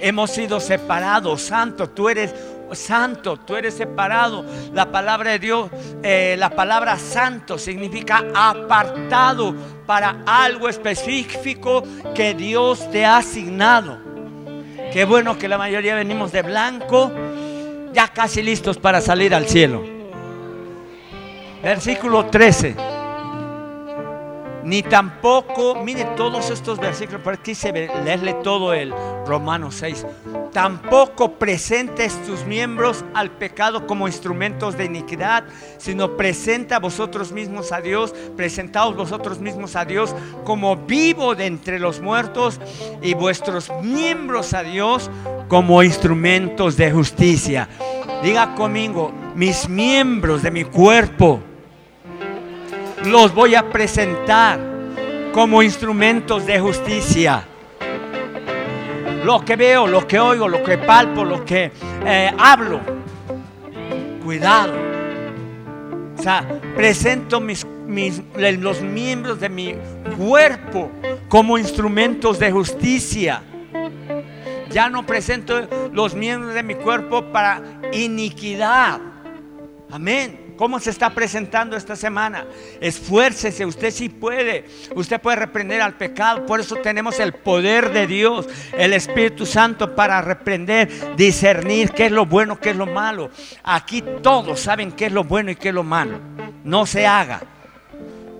[0.00, 2.34] Hemos sido separados, santo, tú eres
[2.74, 4.44] santo, tú eres separado.
[4.72, 5.70] La palabra de Dios,
[6.02, 9.54] eh, la palabra santo significa apartado
[9.86, 11.82] para algo específico
[12.14, 13.98] que Dios te ha asignado.
[14.92, 17.12] Qué bueno que la mayoría venimos de blanco,
[17.92, 19.84] ya casi listos para salir al cielo.
[21.62, 22.97] Versículo 13
[24.68, 28.92] ni tampoco, mire todos estos versículos, por aquí se ve, leerle todo el
[29.26, 30.04] Romano 6.
[30.52, 35.44] Tampoco presentes tus miembros al pecado como instrumentos de iniquidad,
[35.78, 41.78] sino presenta vosotros mismos a Dios, presentaos vosotros mismos a Dios como vivo de entre
[41.78, 42.60] los muertos
[43.00, 45.10] y vuestros miembros a Dios
[45.48, 47.70] como instrumentos de justicia.
[48.22, 51.40] Diga conmigo, mis miembros de mi cuerpo
[53.04, 54.58] los voy a presentar
[55.32, 57.44] como instrumentos de justicia.
[59.24, 61.70] Lo que veo, lo que oigo, lo que palpo, lo que
[62.04, 62.80] eh, hablo.
[64.24, 64.74] Cuidado.
[66.16, 67.66] O sea, presento mis,
[68.58, 69.74] los miembros de mi
[70.16, 70.90] cuerpo
[71.28, 73.42] como instrumentos de justicia.
[74.70, 75.60] Ya no presento
[75.92, 79.00] los miembros de mi cuerpo para iniquidad.
[79.90, 82.44] Amén ¿Cómo se está presentando esta semana?
[82.80, 84.64] Esfuércese, usted sí puede.
[84.96, 86.44] Usted puede reprender al pecado.
[86.46, 92.12] Por eso tenemos el poder de Dios, el Espíritu Santo para reprender, discernir qué es
[92.12, 93.30] lo bueno, qué es lo malo.
[93.62, 96.18] Aquí todos saben qué es lo bueno y qué es lo malo.
[96.64, 97.40] No se haga.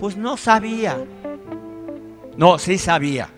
[0.01, 0.99] Pues no sabía.
[2.37, 3.31] No, sí sabía.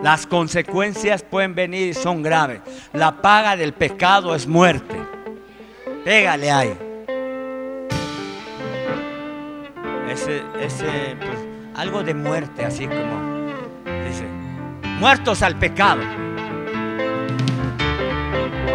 [0.00, 2.60] Las consecuencias pueden venir y son graves.
[2.92, 5.01] La paga del pecado es muerte.
[6.04, 6.76] Pégale ahí.
[10.10, 11.38] Ese, ese, pues,
[11.76, 13.52] algo de muerte, así como
[14.06, 14.26] dice,
[14.98, 16.02] muertos al pecado.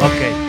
[0.00, 0.48] Ok.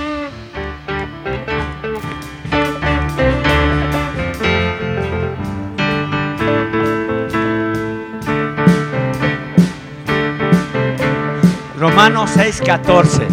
[11.78, 13.28] Romanos 6:14.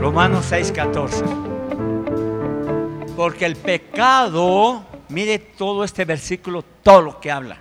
[0.00, 1.47] Romanos 6:14.
[3.18, 7.56] Porque el pecado, mire todo este versículo, todo lo que habla.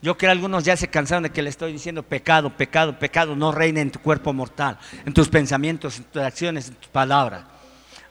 [0.00, 3.34] Yo creo que algunos ya se cansaron de que le estoy diciendo pecado, pecado, pecado,
[3.34, 7.42] no reina en tu cuerpo mortal, en tus pensamientos, en tus acciones, en tus palabras.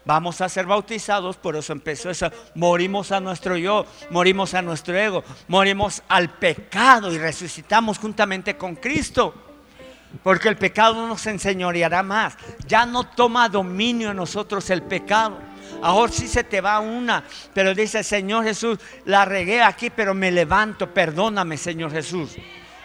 [0.04, 2.30] Vamos a ser bautizados, por eso empezó eso.
[2.56, 8.76] Morimos a nuestro yo, morimos a nuestro ego, morimos al pecado y resucitamos juntamente con
[8.76, 9.34] Cristo.
[10.24, 12.36] Porque el pecado no nos enseñoreará más.
[12.68, 15.38] Ya no toma dominio en nosotros el pecado.
[15.82, 20.32] Ahora sí se te va una, pero dice Señor Jesús, la regué aquí, pero me
[20.32, 22.36] levanto, perdóname Señor Jesús.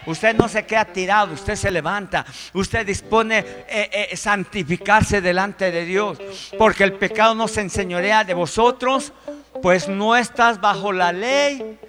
[0.05, 5.83] Usted no se queda tirado, usted se levanta, usted dispone eh, eh, santificarse delante de
[5.83, 6.19] Dios,
[6.57, 9.13] porque el pecado no se enseñorea de vosotros,
[9.61, 11.79] pues no estás bajo la ley,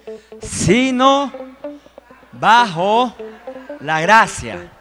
[0.41, 1.31] sino
[2.31, 3.15] bajo
[3.81, 4.71] la gracia.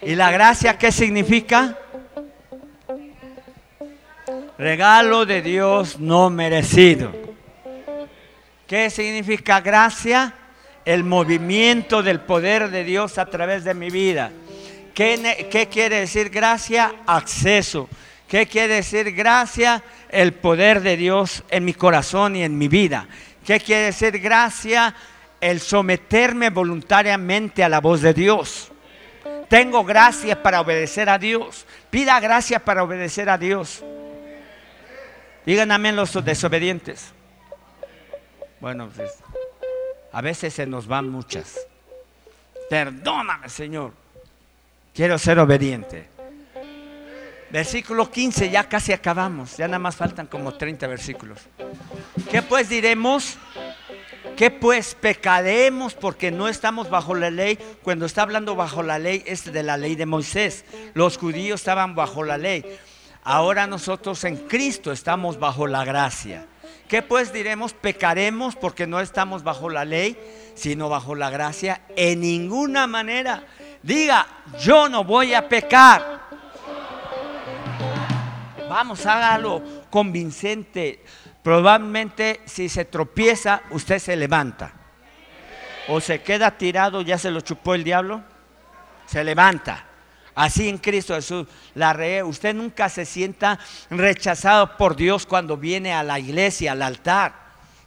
[0.00, 1.76] ¿Y la gracia qué significa?
[4.58, 7.12] Regalo de Dios no merecido.
[8.66, 10.34] ¿Qué significa gracia?
[10.84, 14.30] El movimiento del poder de Dios a través de mi vida.
[14.94, 16.94] ¿Qué, quiere decir gracia?
[17.06, 17.88] Acceso.
[18.28, 19.82] ¿Qué quiere decir gracia?
[20.08, 23.06] El poder de Dios en mi corazón y en mi vida.
[23.44, 24.94] ¿Qué quiere decir gracia?
[25.40, 28.72] El someterme voluntariamente a la voz de Dios.
[29.48, 31.66] Tengo gracia para obedecer a Dios.
[31.90, 33.84] Pida gracia para obedecer a Dios.
[35.46, 37.12] Digan amén los desobedientes.
[38.60, 39.12] Bueno, pues,
[40.12, 41.56] a veces se nos van muchas.
[42.68, 43.92] Perdóname, Señor.
[44.92, 46.08] Quiero ser obediente.
[47.50, 49.56] Versículo 15, ya casi acabamos.
[49.56, 51.38] Ya nada más faltan como 30 versículos.
[52.28, 53.38] ¿Qué pues diremos?
[54.36, 57.56] ¿Qué pues pecaremos porque no estamos bajo la ley?
[57.82, 60.64] Cuando está hablando bajo la ley es de la ley de Moisés.
[60.94, 62.64] Los judíos estaban bajo la ley.
[63.28, 66.46] Ahora nosotros en Cristo estamos bajo la gracia.
[66.86, 67.72] ¿Qué pues diremos?
[67.72, 70.16] Pecaremos porque no estamos bajo la ley,
[70.54, 71.80] sino bajo la gracia.
[71.96, 73.44] En ninguna manera.
[73.82, 74.24] Diga,
[74.60, 76.20] yo no voy a pecar.
[78.70, 79.60] Vamos, hágalo
[79.90, 81.04] convincente.
[81.42, 84.72] Probablemente si se tropieza, usted se levanta.
[85.88, 88.22] O se queda tirado, ya se lo chupó el diablo.
[89.06, 89.84] Se levanta.
[90.36, 92.22] Así en Cristo Jesús la regué.
[92.22, 97.34] Usted nunca se sienta rechazado por Dios cuando viene a la iglesia, al altar.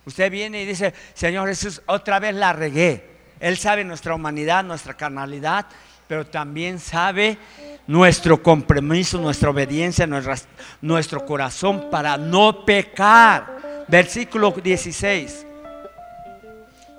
[0.04, 3.08] Usted viene y dice, Señor Jesús, otra vez la regué.
[3.40, 5.68] Él sabe nuestra humanidad, nuestra carnalidad,
[6.08, 7.38] pero también sabe
[7.86, 10.08] nuestro compromiso, nuestra obediencia,
[10.82, 13.86] nuestro corazón para no pecar.
[13.88, 15.46] Versículo 16.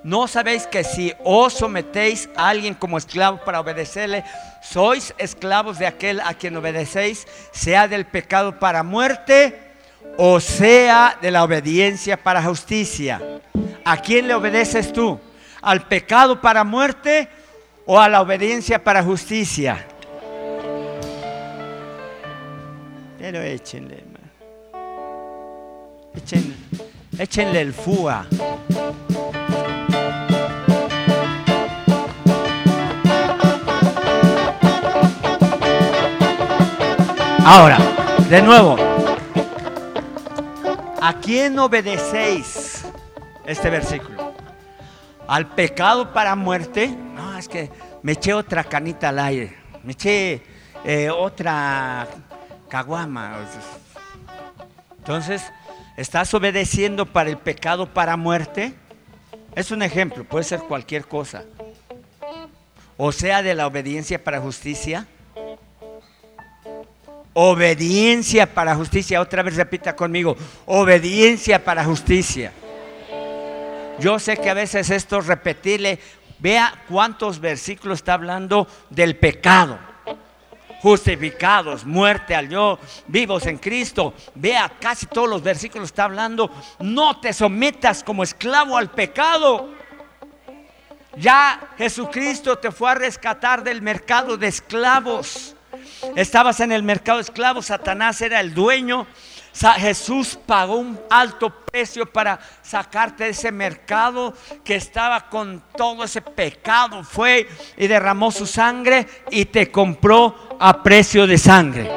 [0.03, 4.23] ¿No sabéis que si os sometéis a alguien como esclavo para obedecerle,
[4.61, 9.59] sois esclavos de aquel a quien obedecéis, sea del pecado para muerte
[10.17, 13.21] o sea de la obediencia para justicia?
[13.85, 15.19] ¿A quién le obedeces tú?
[15.61, 17.27] ¿Al pecado para muerte
[17.85, 19.85] o a la obediencia para justicia?
[23.19, 24.03] Pero échenle,
[26.15, 26.55] échenle,
[27.19, 28.25] échenle el fuga.
[37.43, 37.79] Ahora,
[38.29, 38.75] de nuevo,
[41.01, 42.85] ¿a quién obedecéis
[43.45, 44.33] este versículo?
[45.27, 46.87] ¿Al pecado para muerte?
[46.87, 47.71] No, es que
[48.03, 50.43] me eché otra canita al aire, me eché
[50.85, 52.07] eh, otra
[52.69, 53.39] caguama.
[54.99, 55.51] Entonces,
[55.97, 58.75] ¿estás obedeciendo para el pecado para muerte?
[59.55, 61.43] Es un ejemplo, puede ser cualquier cosa.
[62.97, 65.07] O sea, de la obediencia para justicia.
[67.33, 69.21] Obediencia para justicia.
[69.21, 70.35] Otra vez repita conmigo.
[70.65, 72.51] Obediencia para justicia.
[73.99, 75.99] Yo sé que a veces esto repetirle,
[76.39, 79.77] vea cuántos versículos está hablando del pecado.
[80.81, 84.15] Justificados, muerte al yo, vivos en Cristo.
[84.33, 89.69] Vea, casi todos los versículos está hablando, no te sometas como esclavo al pecado.
[91.15, 95.55] Ya Jesucristo te fue a rescatar del mercado de esclavos.
[96.15, 99.07] Estabas en el mercado de esclavos, Satanás era el dueño,
[99.53, 106.21] Jesús pagó un alto precio para sacarte de ese mercado que estaba con todo ese
[106.21, 107.03] pecado.
[107.03, 107.47] Fue
[107.77, 111.91] y derramó su sangre y te compró a precio de sangre.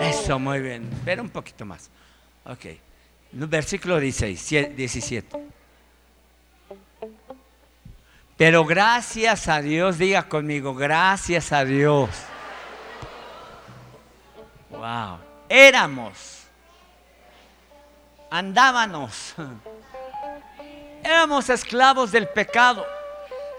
[0.00, 0.88] Eso, muy bien.
[0.92, 1.90] Espera un poquito más.
[2.44, 2.66] Ok.
[3.32, 5.57] Versículo 16, 17.
[8.38, 12.08] Pero gracias a Dios, diga conmigo, gracias a Dios.
[14.70, 16.42] Wow éramos,
[18.30, 19.34] andábamos,
[21.02, 22.86] éramos esclavos del pecado,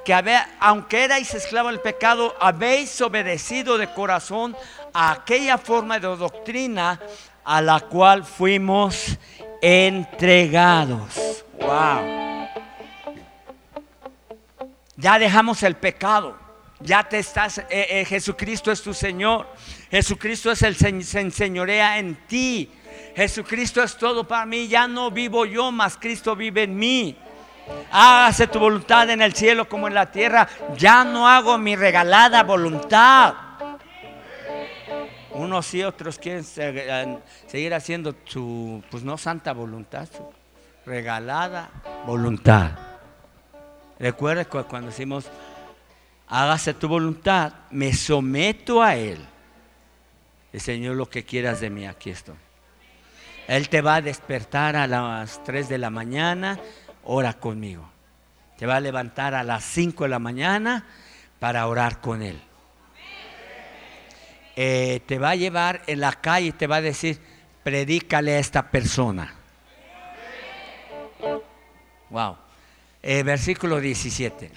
[0.06, 0.14] que
[0.60, 4.56] aunque erais esclavos del pecado, habéis obedecido de corazón
[4.94, 7.00] a aquella forma de doctrina
[7.44, 9.18] a la cual fuimos
[9.62, 11.44] entregados.
[11.60, 12.39] Wow.
[15.00, 16.36] Ya dejamos el pecado.
[16.82, 19.48] Ya te estás, eh, eh, Jesucristo es tu Señor.
[19.90, 22.70] Jesucristo es el se enseñorea en ti.
[23.16, 24.68] Jesucristo es todo para mí.
[24.68, 27.18] Ya no vivo yo, más Cristo vive en mí.
[27.92, 30.48] Hágase tu voluntad en el cielo como en la tierra.
[30.78, 33.36] Ya no hago mi regalada voluntad.
[35.32, 40.30] Unos y otros quieren eh, seguir haciendo su, pues no santa voluntad, su
[40.86, 41.70] regalada
[42.06, 42.89] voluntad.
[44.00, 45.26] Recuerda cuando decimos,
[46.28, 49.20] hágase tu voluntad, me someto a Él.
[50.54, 52.36] El Señor, lo que quieras de mí, aquí estoy.
[53.48, 56.60] Él te va a despertar a las 3 de la mañana,
[57.04, 57.90] ora conmigo.
[58.58, 60.86] Te va a levantar a las 5 de la mañana
[61.40, 62.40] para orar con Él.
[64.56, 67.20] Eh, te va a llevar en la calle y te va a decir,
[67.64, 69.34] predícale a esta persona.
[72.10, 72.49] Wow.
[73.02, 74.52] Eh, versículo 17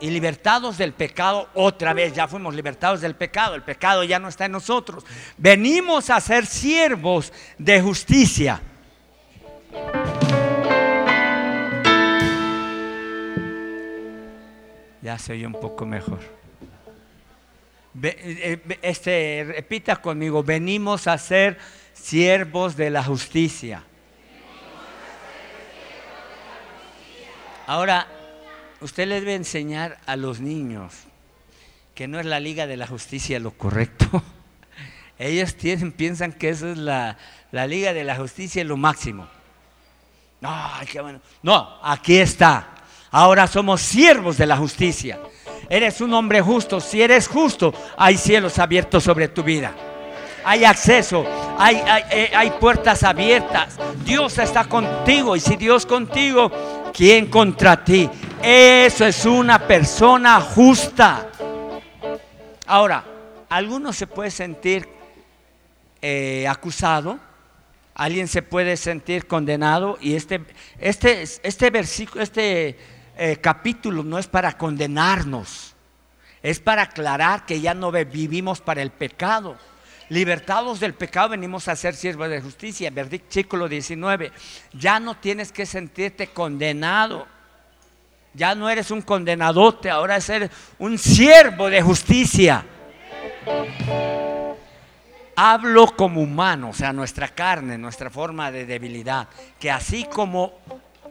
[0.00, 4.28] y libertados del pecado, otra vez ya fuimos libertados del pecado, el pecado ya no
[4.28, 5.04] está en nosotros.
[5.36, 8.60] Venimos a ser siervos de justicia.
[15.02, 16.20] Ya se oye un poco mejor.
[18.02, 21.58] Eh, eh, este, repita conmigo, venimos a ser
[21.92, 23.82] siervos de la justicia.
[27.66, 28.06] Ahora,
[28.80, 30.92] usted le debe enseñar a los niños
[31.94, 34.22] que no es la Liga de la Justicia lo correcto.
[35.18, 35.54] Ellos
[35.96, 37.16] piensan que eso es la,
[37.52, 39.28] Liga de la Justicia lo máximo.
[40.40, 40.52] No,
[41.00, 41.20] bueno.
[41.42, 42.68] No, aquí está.
[43.10, 45.20] Ahora somos siervos de la justicia.
[45.70, 46.80] Eres un hombre justo.
[46.80, 49.72] Si eres justo, hay cielos abiertos sobre tu vida.
[50.44, 51.24] Hay acceso,
[51.56, 53.78] hay, hay, eh, hay puertas abiertas.
[54.04, 55.36] Dios está contigo.
[55.36, 56.50] Y si Dios contigo,
[56.94, 58.08] ¿quién contra ti?
[58.40, 61.28] Eso es una persona justa.
[62.66, 63.04] Ahora,
[63.50, 64.88] alguno se puede sentir
[66.00, 67.18] eh, acusado,
[67.94, 70.44] alguien se puede sentir condenado y este,
[70.78, 72.78] este, este versículo, este
[73.16, 75.74] eh, capítulo no es para condenarnos,
[76.42, 79.56] es para aclarar que ya no vivimos para el pecado.
[80.08, 82.90] Libertados del pecado venimos a ser siervos de justicia.
[82.90, 84.32] Versículo 19.
[84.72, 87.26] Ya no tienes que sentirte condenado.
[88.34, 92.66] Ya no eres un condenadote, ahora eres un siervo de justicia.
[95.36, 99.28] Hablo como humano, o sea, nuestra carne, nuestra forma de debilidad,
[99.58, 100.52] que así como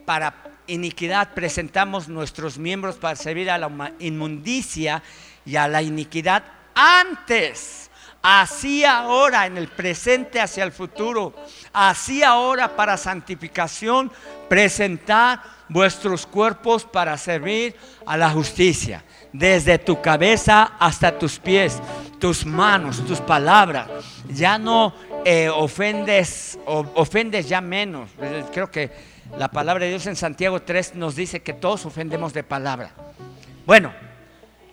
[0.04, 0.34] para
[0.66, 5.02] iniquidad presentamos nuestros miembros para servir a la inmundicia
[5.46, 6.42] y a la iniquidad
[6.74, 7.83] antes,
[8.26, 11.34] así ahora en el presente hacia el futuro,
[11.74, 14.10] así ahora para santificación
[14.48, 21.82] presentar vuestros cuerpos para servir a la justicia, desde tu cabeza hasta tus pies,
[22.18, 23.88] tus manos, tus palabras.
[24.30, 24.94] Ya no
[25.26, 28.08] eh, ofendes, ofendes ya menos.
[28.54, 28.90] Creo que
[29.36, 32.90] la palabra de Dios en Santiago 3 nos dice que todos ofendemos de palabra.
[33.66, 33.92] Bueno,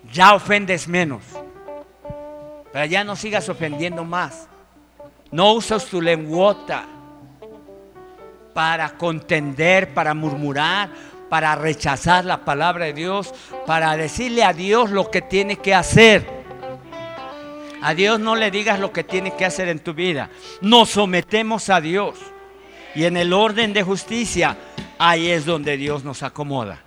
[0.10, 1.22] ya ofendes menos,
[2.72, 4.48] pero ya no sigas ofendiendo más.
[5.32, 6.86] No usas tu lenguota
[8.54, 10.90] para contender, para murmurar,
[11.30, 13.34] para rechazar la palabra de Dios,
[13.66, 16.42] para decirle a Dios lo que tiene que hacer.
[17.82, 20.30] A Dios no le digas lo que tiene que hacer en tu vida.
[20.62, 22.20] Nos sometemos a Dios.
[22.94, 24.58] Y en el orden de justicia,
[25.00, 26.82] ahí es donde Dios nos acomoda.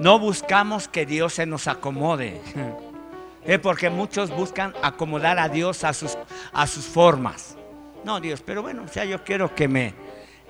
[0.00, 2.40] No buscamos que Dios se nos acomode.
[3.48, 6.18] Es porque muchos buscan acomodar a Dios a sus,
[6.52, 7.56] a sus formas.
[8.04, 9.94] No, Dios, pero bueno, o sea, yo quiero que me,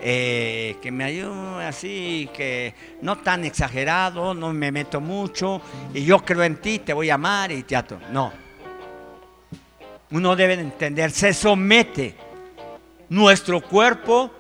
[0.01, 5.63] eh, que me ayude así, que no tan exagerado, no me meto mucho,
[5.95, 8.01] y yo creo en ti, te voy a amar y teatro.
[8.11, 8.33] No.
[10.11, 12.17] Uno debe entender, se somete
[13.09, 14.33] nuestro cuerpo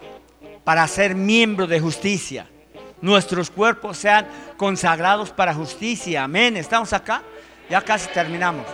[0.64, 2.48] para ser miembro de justicia.
[3.00, 6.24] Nuestros cuerpos sean consagrados para justicia.
[6.24, 6.56] Amén.
[6.56, 7.22] ¿Estamos acá?
[7.70, 8.66] Ya casi terminamos.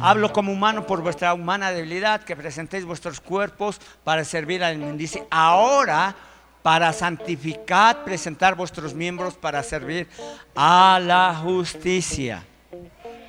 [0.00, 5.26] Hablo como humano por vuestra humana debilidad, que presentéis vuestros cuerpos para servir al Dice,
[5.30, 6.14] ahora
[6.62, 10.08] para santificar, presentar vuestros miembros para servir
[10.54, 12.44] a la justicia.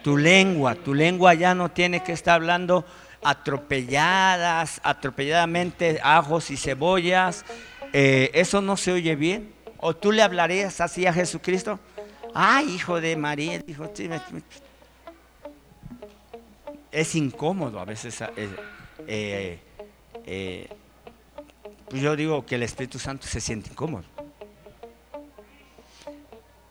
[0.04, 2.86] Tu lengua, tu lengua ya no tiene que estar hablando
[3.24, 7.46] atropelladas, atropelladamente ajos y cebollas.
[7.94, 9.54] Eh, eso no se oye bien.
[9.80, 11.80] ¿O tú le hablarías así a Jesucristo?
[12.34, 13.90] Ay, hijo de María, dijo,
[16.98, 18.24] es incómodo a veces.
[19.06, 19.60] Eh,
[20.26, 20.70] eh,
[21.88, 24.04] pues yo digo que el Espíritu Santo se siente incómodo.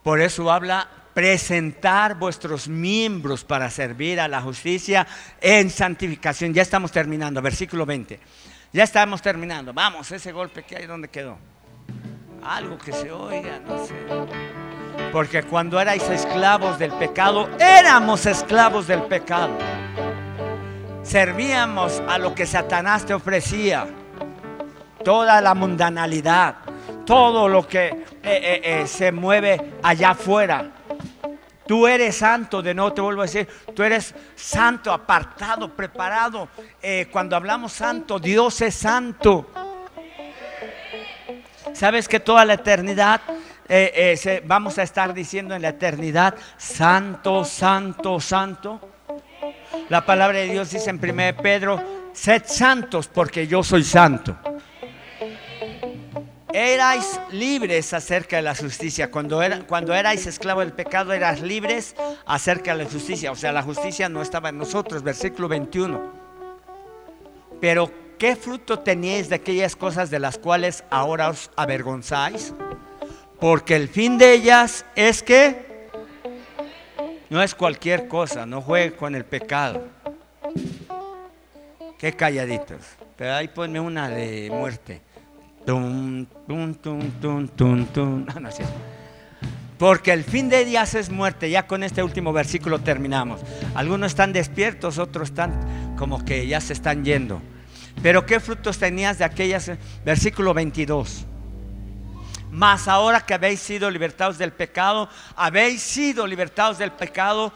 [0.02, 5.06] Por eso habla presentar vuestros miembros para servir a la justicia
[5.40, 6.52] en santificación.
[6.52, 8.18] Ya estamos terminando, versículo 20.
[8.72, 9.72] Ya estamos terminando.
[9.72, 11.38] Vamos, ese golpe que hay, ¿dónde quedó?
[12.42, 13.94] Algo que se oiga, no sé.
[15.12, 19.56] Porque cuando erais esclavos del pecado, éramos esclavos del pecado.
[21.06, 23.86] Servíamos a lo que Satanás te ofrecía.
[25.04, 26.56] Toda la mundanalidad,
[27.04, 30.68] todo lo que eh, eh, eh, se mueve allá afuera.
[31.64, 36.48] Tú eres santo, de nuevo te vuelvo a decir, tú eres santo, apartado, preparado.
[37.12, 39.48] cuando hablamos santo, Dios es santo.
[41.72, 43.20] ¿Sabes que toda la eternidad
[44.44, 48.95] vamos a estar diciendo en la eternidad, santo, santo, santo?
[49.88, 51.80] La palabra de Dios dice en 1 Pedro,
[52.12, 54.36] sed santos porque yo soy santo.
[56.52, 59.10] Erais libres acerca de la justicia.
[59.10, 63.30] Cuando, era, cuando erais esclavos del pecado, eras libres acerca de la justicia.
[63.30, 66.00] O sea, la justicia no estaba en nosotros, versículo 21.
[67.60, 72.54] Pero, ¿qué fruto teníais de aquellas cosas de las cuales ahora os avergonzáis?
[73.38, 75.65] Porque el fin de ellas es que
[77.30, 79.84] no es cualquier cosa, no juegue con el pecado.
[81.98, 82.80] Qué calladitos.
[83.16, 85.00] Pero ahí ponme una de muerte.
[89.78, 91.50] Porque el fin de días es muerte.
[91.50, 93.40] Ya con este último versículo terminamos.
[93.74, 97.40] Algunos están despiertos, otros están como que ya se están yendo.
[98.02, 99.70] Pero ¿qué frutos tenías de aquellas?
[100.04, 101.26] Versículo 22.
[102.56, 107.52] Mas ahora que habéis sido libertados del pecado, habéis sido libertados del pecado.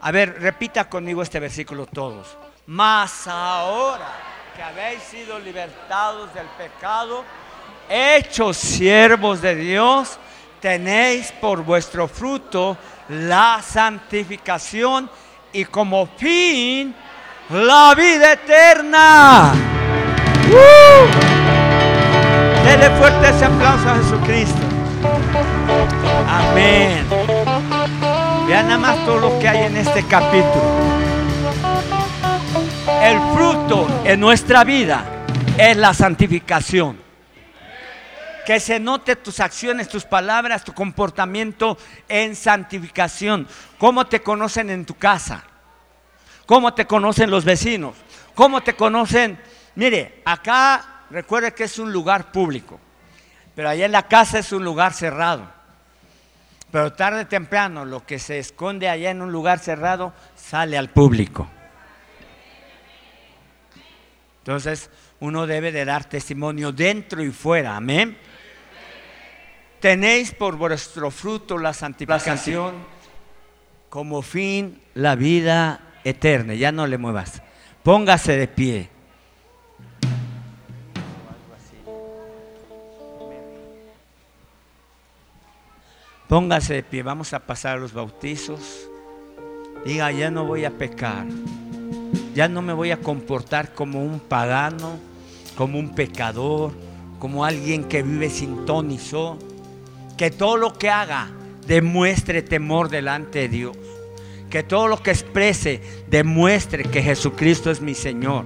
[0.00, 2.34] A ver, repita conmigo este versículo todos.
[2.64, 4.08] Mas ahora
[4.56, 7.26] que habéis sido libertados del pecado,
[7.90, 10.18] hechos siervos de Dios,
[10.62, 12.78] tenéis por vuestro fruto
[13.10, 15.10] la santificación
[15.52, 16.96] y como fin
[17.50, 19.77] la vida eterna.
[22.78, 24.60] Dele fuerte ese aplauso a Jesucristo.
[26.28, 27.04] Amén.
[28.46, 30.62] Vean nada más todo lo que hay en este capítulo.
[33.02, 35.04] El fruto en nuestra vida
[35.58, 37.00] es la santificación.
[38.46, 41.76] Que se note tus acciones, tus palabras, tu comportamiento
[42.08, 43.48] en santificación.
[43.76, 45.42] ¿Cómo te conocen en tu casa?
[46.46, 47.96] ¿Cómo te conocen los vecinos?
[48.36, 49.36] ¿Cómo te conocen?
[49.74, 52.78] Mire, acá Recuerde que es un lugar público,
[53.54, 55.50] pero allá en la casa es un lugar cerrado.
[56.70, 60.90] Pero tarde o temprano lo que se esconde allá en un lugar cerrado sale al
[60.90, 61.48] público.
[64.40, 64.90] Entonces
[65.20, 67.76] uno debe de dar testimonio dentro y fuera.
[67.76, 68.18] Amén.
[69.80, 72.74] Tenéis por vuestro fruto la santificación
[73.88, 76.54] como fin la vida eterna.
[76.54, 77.42] Ya no le muevas.
[77.82, 78.97] Póngase de pie.
[86.28, 88.90] Póngase de pie, vamos a pasar a los bautizos.
[89.86, 91.26] Diga, ya no voy a pecar.
[92.34, 94.98] Ya no me voy a comportar como un pagano,
[95.56, 96.72] como un pecador,
[97.18, 98.94] como alguien que vive sin ton.
[100.18, 101.30] Que todo lo que haga
[101.66, 103.78] demuestre temor delante de Dios.
[104.50, 108.44] Que todo lo que exprese demuestre que Jesucristo es mi Señor.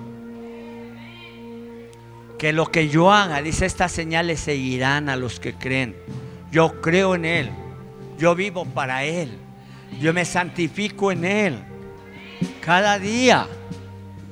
[2.38, 5.96] Que lo que yo haga, dice, estas señales seguirán a los que creen.
[6.52, 7.61] Yo creo en Él.
[8.18, 9.38] Yo vivo para Él.
[10.00, 11.58] Yo me santifico en Él.
[12.60, 13.46] Cada día.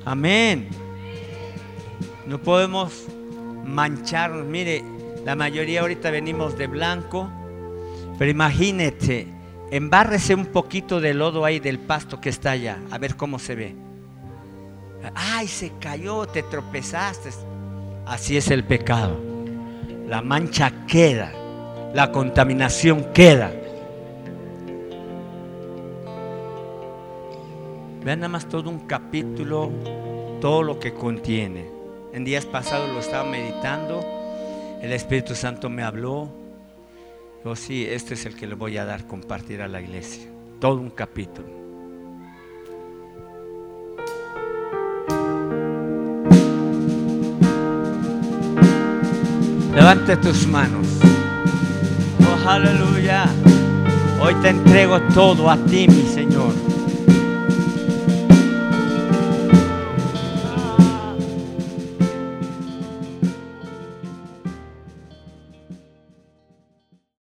[0.05, 0.69] Amén.
[2.25, 3.07] No podemos
[3.65, 4.45] mancharnos.
[4.45, 4.83] Mire,
[5.25, 7.29] la mayoría ahorita venimos de blanco.
[8.17, 9.27] Pero imagínate,
[9.71, 12.79] embárrese un poquito de lodo ahí del pasto que está allá.
[12.91, 13.75] A ver cómo se ve.
[15.15, 17.29] Ay, se cayó, te tropezaste.
[18.05, 19.19] Así es el pecado.
[20.07, 21.31] La mancha queda.
[21.93, 23.51] La contaminación queda.
[28.03, 29.69] Vean nada más todo un capítulo,
[30.41, 31.69] todo lo que contiene.
[32.13, 34.01] En días pasados lo estaba meditando,
[34.81, 36.27] el Espíritu Santo me habló.
[37.45, 40.27] Yo sí, este es el que le voy a dar compartir a la iglesia.
[40.59, 41.47] Todo un capítulo.
[49.75, 50.87] Levante tus manos.
[52.19, 53.25] Oh, aleluya.
[54.19, 56.70] Hoy te entrego todo a ti, mi Señor.